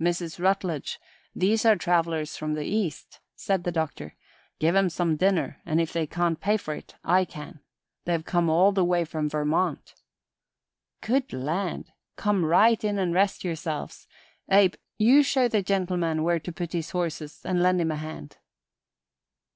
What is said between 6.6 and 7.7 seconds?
it, I can.